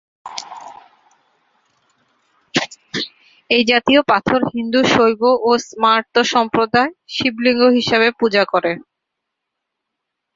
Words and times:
এই 3.49 3.63
জাতীয় 3.71 4.01
পাথর 4.11 4.39
হিন্দু 4.53 4.81
শৈব 4.93 5.21
ও 5.41 5.51
স্মার্ত 5.67 6.15
সম্প্রদায় 6.33 6.91
শিবলিঙ্গ 7.13 7.61
হিসেবে 7.77 8.07
পূজা 8.19 8.43
করে। 8.53 8.71